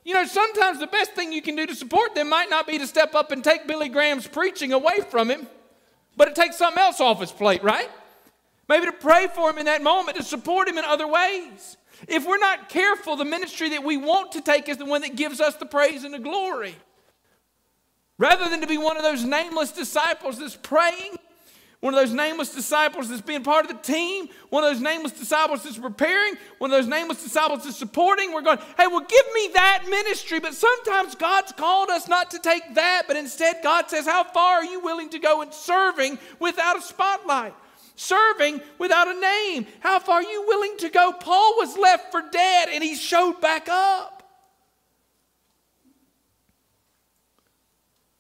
[0.06, 2.78] you know, sometimes the best thing you can do to support them might not be
[2.78, 5.46] to step up and take Billy Graham's preaching away from him,
[6.16, 7.90] but it takes something else off his plate, right?
[8.70, 11.76] Maybe to pray for him in that moment, to support him in other ways.
[12.08, 15.18] If we're not careful, the ministry that we want to take is the one that
[15.18, 16.76] gives us the praise and the glory.
[18.18, 21.18] Rather than to be one of those nameless disciples that's praying
[21.82, 25.14] one of those nameless disciples that's being part of the team, one of those nameless
[25.14, 28.34] disciples that's preparing, one of those nameless disciples that's supporting.
[28.34, 30.42] We're going, hey, well, give me that ministry.
[30.42, 34.58] But sometimes God's called us not to take that, but instead God says, how far
[34.58, 37.54] are you willing to go in serving without a spotlight?
[37.96, 39.66] Serving without a name.
[39.80, 41.14] How far are you willing to go?
[41.14, 44.24] Paul was left for dead and he showed back up.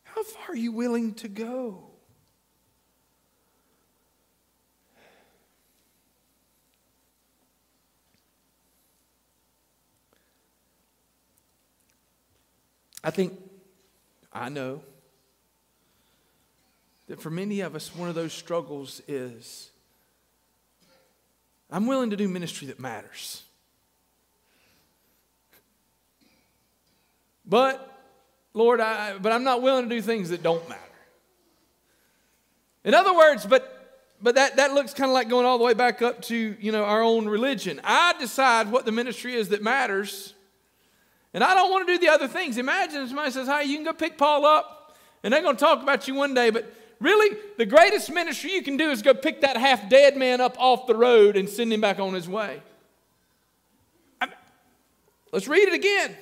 [0.03, 1.88] How far are you willing to go?
[13.03, 13.39] I think,
[14.31, 14.81] I know,
[17.07, 19.71] that for many of us, one of those struggles is
[21.71, 23.43] I'm willing to do ministry that matters.
[27.45, 27.99] But,
[28.53, 30.81] Lord, I, but I'm not willing to do things that don't matter.
[32.83, 33.75] In other words, but
[34.21, 36.71] but that, that looks kind of like going all the way back up to you
[36.71, 37.79] know our own religion.
[37.83, 40.33] I decide what the ministry is that matters,
[41.33, 42.57] and I don't want to do the other things.
[42.57, 45.81] Imagine somebody says, Hey, you can go pick Paul up, and they're going to talk
[45.83, 49.41] about you one day, but really, the greatest ministry you can do is go pick
[49.41, 52.61] that half dead man up off the road and send him back on his way.
[54.21, 54.27] I,
[55.31, 56.15] let's read it again.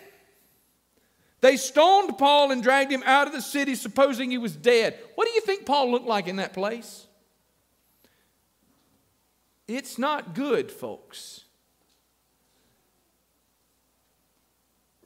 [1.40, 4.98] They stoned Paul and dragged him out of the city, supposing he was dead.
[5.16, 7.06] What do you think Paul looked like in that place?
[9.68, 11.44] It's not good, folks.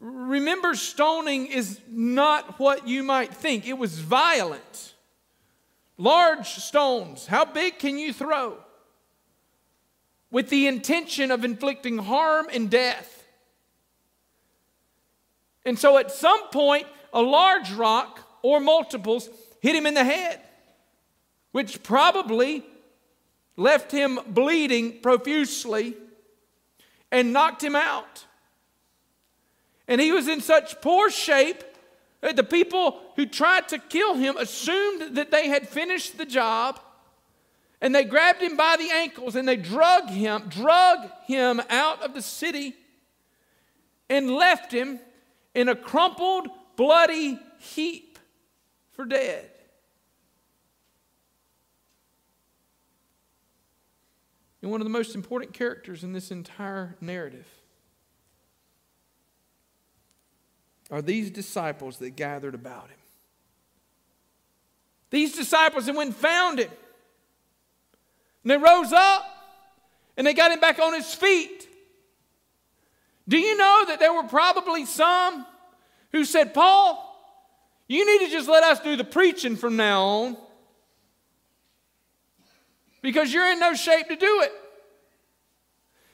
[0.02, 3.68] Remember, stoning is not what you might think.
[3.68, 4.96] It was violent.
[5.98, 7.28] Large stones.
[7.28, 8.58] How big can you throw?
[10.32, 13.24] With the intention of inflicting harm and death.
[15.66, 19.30] And so at some point, a large rock or multiples
[19.62, 20.42] hit him in the head.
[21.52, 22.66] which probably
[23.58, 25.96] left him bleeding profusely
[27.12, 28.26] and knocked him out.
[29.92, 31.66] And he was in such poor shape
[32.22, 36.80] that the people who tried to kill him assumed that they had finished the job.
[37.82, 42.14] And they grabbed him by the ankles and they drug him, drug him out of
[42.14, 42.74] the city
[44.10, 45.02] and left him
[45.54, 48.18] in a crumpled, bloody heap
[48.94, 49.52] for dead.
[54.62, 57.46] And one of the most important characters in this entire narrative
[60.92, 62.98] are these disciples that gathered about him.
[65.10, 66.70] These disciples that went and found him.
[68.44, 69.26] And they rose up
[70.18, 71.68] and they got him back on his feet.
[73.28, 75.46] Do you know that there were probably some
[76.12, 77.08] who said, Paul,
[77.88, 80.38] you need to just let us do the preaching from now on
[83.02, 84.52] because you're in no shape to do it.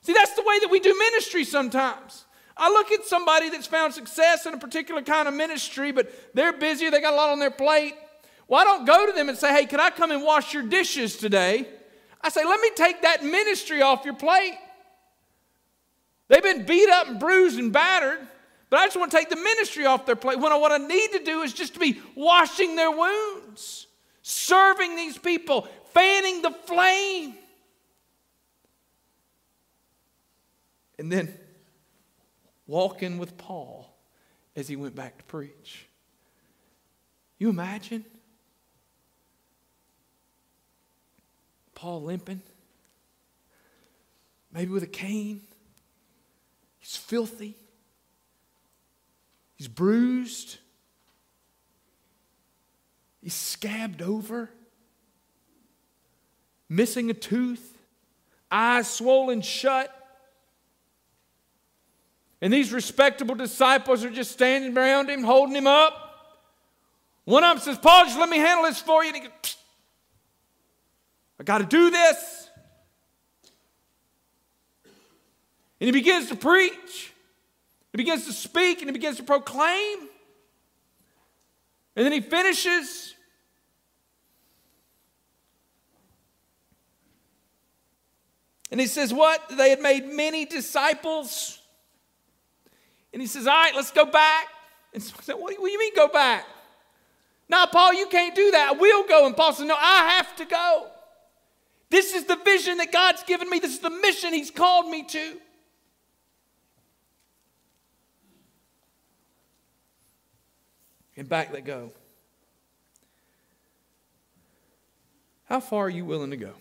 [0.01, 2.25] See, that's the way that we do ministry sometimes.
[2.57, 6.53] I look at somebody that's found success in a particular kind of ministry, but they're
[6.53, 7.95] busy, they got a lot on their plate.
[8.47, 10.63] Well, I don't go to them and say, hey, can I come and wash your
[10.63, 11.67] dishes today?
[12.21, 14.57] I say, let me take that ministry off your plate.
[16.29, 18.19] They've been beat up and bruised and battered,
[18.69, 20.39] but I just want to take the ministry off their plate.
[20.39, 23.87] When I, what I need to do is just to be washing their wounds,
[24.23, 27.35] serving these people, fanning the flame.
[30.99, 31.33] And then
[32.67, 33.91] walking with Paul
[34.55, 35.87] as he went back to preach.
[37.39, 38.05] You imagine?
[41.73, 42.41] Paul limping,
[44.51, 45.41] maybe with a cane.
[46.79, 47.55] He's filthy.
[49.55, 50.57] He's bruised.
[53.21, 54.49] He's scabbed over,
[56.69, 57.77] missing a tooth,
[58.49, 59.93] eyes swollen shut.
[62.41, 66.03] And these respectable disciples are just standing around him, holding him up.
[67.25, 69.09] One of them says, Paul, just let me handle this for you.
[69.09, 69.57] And he goes,
[71.39, 72.49] I got to do this.
[75.79, 77.13] And he begins to preach.
[77.91, 79.99] He begins to speak and he begins to proclaim.
[81.95, 83.15] And then he finishes.
[88.71, 89.41] And he says, What?
[89.55, 91.56] They had made many disciples.
[93.13, 94.47] And he says, All right, let's go back.
[94.93, 96.45] And so I said, What do you mean go back?
[97.49, 98.69] Now, Paul, you can't do that.
[98.69, 99.25] I will go.
[99.25, 100.87] And Paul says, No, I have to go.
[101.89, 103.59] This is the vision that God's given me.
[103.59, 105.37] This is the mission He's called me to.
[111.15, 111.91] And back they go.
[115.45, 116.53] How far are you willing to go?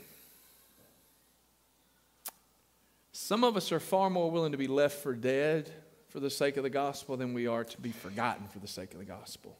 [3.13, 5.73] Some of us are far more willing to be left for dead
[6.09, 8.93] for the sake of the gospel than we are to be forgotten for the sake
[8.93, 9.59] of the gospel.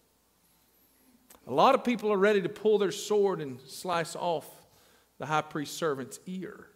[1.47, 4.47] A lot of people are ready to pull their sword and slice off
[5.19, 6.67] the high priest's servant's ear.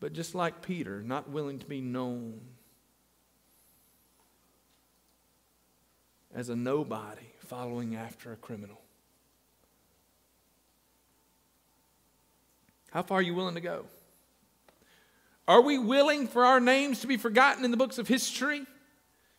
[0.00, 2.40] But just like Peter, not willing to be known
[6.34, 8.80] as a nobody following after a criminal.
[12.90, 13.84] How far are you willing to go?
[15.52, 18.64] Are we willing for our names to be forgotten in the books of history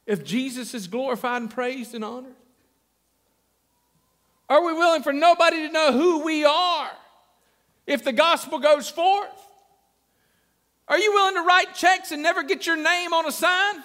[0.05, 2.36] if Jesus is glorified and praised and honored?
[4.47, 6.91] Are we willing for nobody to know who we are
[7.88, 9.28] if the gospel goes forth?
[10.88, 13.84] Are you willing to write checks and never get your name on a sign?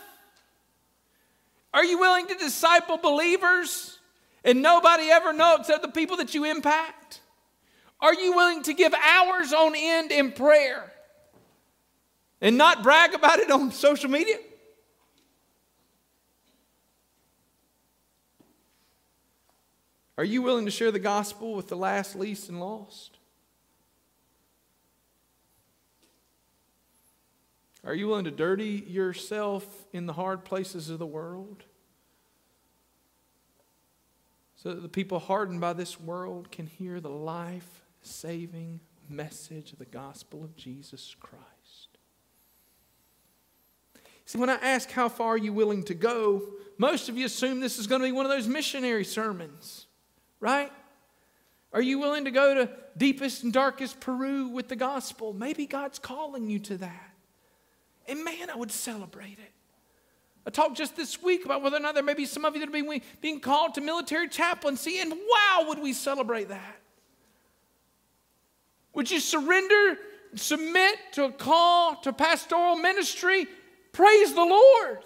[1.72, 3.99] Are you willing to disciple believers
[4.45, 7.22] and nobody ever know except the people that you impact?
[8.03, 10.93] Are you willing to give hours on end in prayer
[12.41, 14.36] and not brag about it on social media?
[20.16, 23.18] Are you willing to share the gospel with the last, least, and lost?
[27.84, 31.62] Are you willing to dirty yourself in the hard places of the world?
[34.57, 39.78] So that the people hardened by this world can hear the life saving message of
[39.78, 41.58] the gospel of Jesus Christ.
[44.29, 46.43] See, when I ask how far are you willing to go,
[46.76, 49.87] most of you assume this is going to be one of those missionary sermons,
[50.39, 50.70] right?
[51.72, 55.33] Are you willing to go to deepest and darkest Peru with the gospel?
[55.33, 57.14] Maybe God's calling you to that.
[58.07, 59.53] And man, I would celebrate it.
[60.47, 62.61] I talked just this week about whether or not there may be some of you
[62.61, 66.76] that are being, being called to military chaplaincy, and wow, would we celebrate that.
[68.93, 69.97] Would you surrender,
[70.35, 73.47] submit to a call to pastoral ministry?
[73.99, 75.01] Praise the Lord.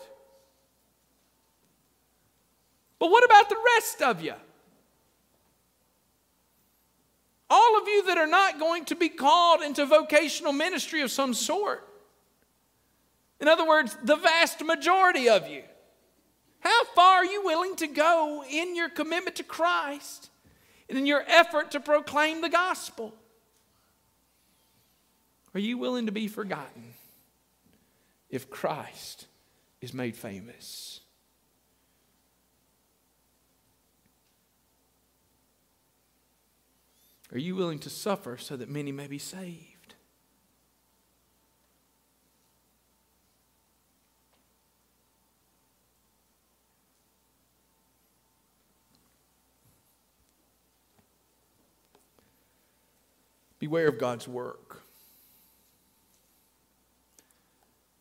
[2.98, 4.34] But what about the rest of you?
[7.48, 11.32] All of you that are not going to be called into vocational ministry of some
[11.32, 11.88] sort.
[13.40, 15.62] In other words, the vast majority of you.
[16.60, 20.28] How far are you willing to go in your commitment to Christ
[20.90, 23.14] and in your effort to proclaim the gospel?
[25.54, 26.91] Are you willing to be forgotten
[28.32, 29.26] if Christ
[29.80, 31.00] is made famous?
[37.30, 39.94] Are you willing to suffer so that many may be saved?
[53.58, 54.82] Beware of God's work.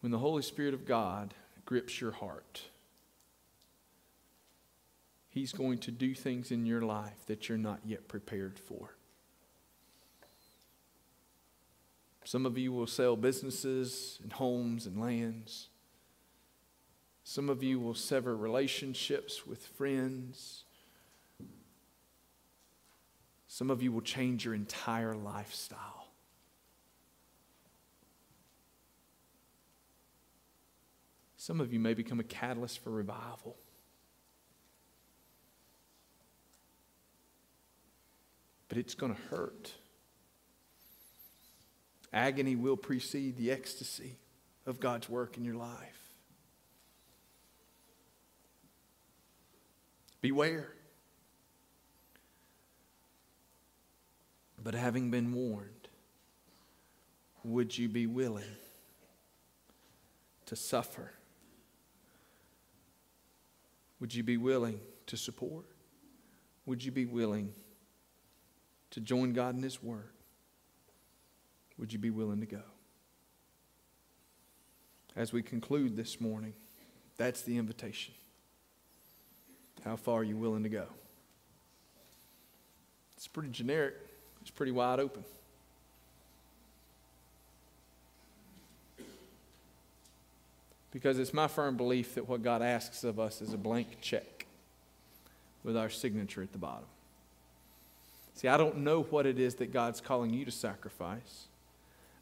[0.01, 1.33] When the Holy Spirit of God
[1.65, 2.63] grips your heart,
[5.29, 8.95] He's going to do things in your life that you're not yet prepared for.
[12.25, 15.69] Some of you will sell businesses and homes and lands.
[17.23, 20.63] Some of you will sever relationships with friends.
[23.47, 26.00] Some of you will change your entire lifestyle.
[31.41, 33.57] Some of you may become a catalyst for revival.
[38.69, 39.73] But it's going to hurt.
[42.13, 44.19] Agony will precede the ecstasy
[44.67, 46.11] of God's work in your life.
[50.21, 50.75] Beware.
[54.63, 55.87] But having been warned,
[57.43, 58.43] would you be willing
[60.45, 61.13] to suffer?
[64.01, 65.65] Would you be willing to support?
[66.65, 67.53] Would you be willing
[68.89, 70.09] to join God in His Word?
[71.77, 72.63] Would you be willing to go?
[75.15, 76.53] As we conclude this morning,
[77.17, 78.13] that's the invitation.
[79.85, 80.87] How far are you willing to go?
[83.15, 83.95] It's pretty generic.
[84.41, 85.23] It's pretty wide open.
[90.91, 94.45] Because it's my firm belief that what God asks of us is a blank check
[95.63, 96.85] with our signature at the bottom.
[98.35, 101.45] See, I don't know what it is that God's calling you to sacrifice.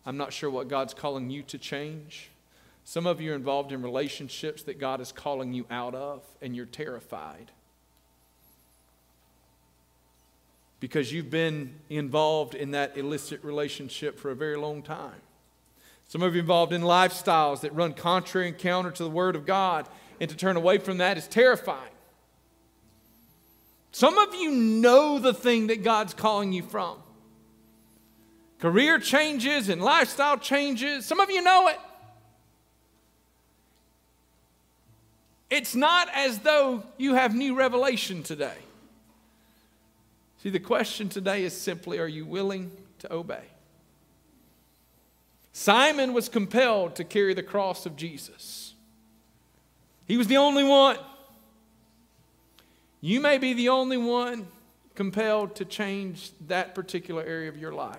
[0.05, 2.29] I'm not sure what God's calling you to change.
[2.83, 6.55] Some of you are involved in relationships that God is calling you out of, and
[6.55, 7.51] you're terrified.
[10.79, 15.21] because you've been involved in that illicit relationship for a very long time.
[16.09, 19.45] Some of you involved in lifestyles that run contrary and counter to the Word of
[19.45, 19.87] God,
[20.19, 21.93] and to turn away from that is terrifying.
[23.91, 26.97] Some of you know the thing that God's calling you from.
[28.57, 31.05] Career changes and lifestyle changes.
[31.05, 31.79] Some of you know it.
[35.51, 38.57] It's not as though you have new revelation today.
[40.41, 43.43] See, the question today is simply are you willing to obey?
[45.51, 48.73] Simon was compelled to carry the cross of Jesus.
[50.05, 50.97] He was the only one.
[53.01, 54.47] You may be the only one
[54.95, 57.97] compelled to change that particular area of your life.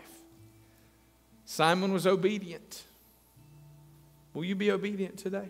[1.45, 2.83] Simon was obedient.
[4.35, 5.49] Will you be obedient today?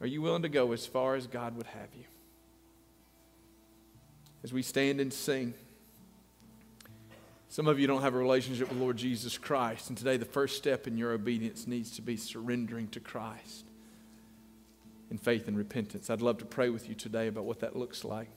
[0.00, 2.04] Are you willing to go as far as God would have you?
[4.42, 5.54] as we stand and sing.
[7.50, 10.56] Some of you don't have a relationship with Lord Jesus Christ, and today the first
[10.56, 13.64] step in your obedience needs to be surrendering to Christ
[15.10, 16.10] in faith and repentance.
[16.10, 18.28] I'd love to pray with you today about what that looks like.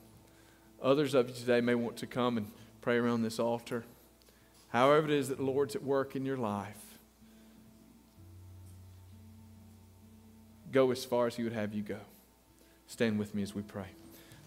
[0.82, 2.50] Others of you today may want to come and
[2.80, 3.84] pray around this altar.
[4.70, 6.98] However, it is that the Lord's at work in your life,
[10.72, 11.98] go as far as He would have you go.
[12.86, 13.86] Stand with me as we pray.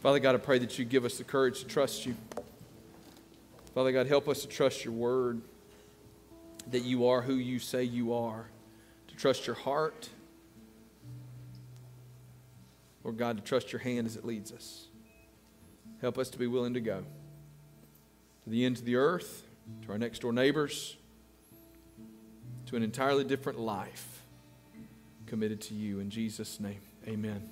[0.01, 2.15] Father God, I pray that you give us the courage to trust you.
[3.75, 5.41] Father God, help us to trust your word,
[6.71, 8.47] that you are who you say you are,
[9.09, 10.07] to trust your heart.
[13.03, 14.87] Lord God, to trust your hand as it leads us.
[15.99, 17.03] Help us to be willing to go
[18.45, 19.43] to the ends of the earth,
[19.81, 20.95] to our next door neighbors,
[22.67, 24.21] to an entirely different life
[25.25, 25.99] committed to you.
[25.99, 27.49] In Jesus' name, amen.